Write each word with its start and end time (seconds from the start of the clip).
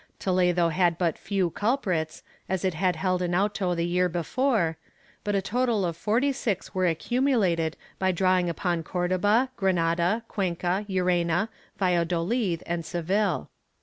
Toledo 0.17 0.69
had 0.69 0.97
but 0.97 1.15
few 1.15 1.51
culprits, 1.51 2.23
as 2.49 2.65
it 2.65 2.73
had 2.73 2.95
held 2.95 3.21
an 3.21 3.35
auto 3.35 3.75
the 3.75 3.85
year 3.85 4.09
before, 4.09 4.79
but 5.23 5.35
a 5.35 5.43
total 5.43 5.85
of 5.85 5.95
forty 5.95 6.31
six 6.31 6.73
were 6.73 6.87
accumulated 6.87 7.77
by 7.99 8.11
drawing 8.11 8.49
upon 8.49 8.81
Cordoba, 8.81 9.51
Granada, 9.57 10.23
Cuenca, 10.27 10.87
Llerena, 10.89 11.49
Valladolid 11.77 12.63
and 12.65 12.83
Seville. 12.83 13.51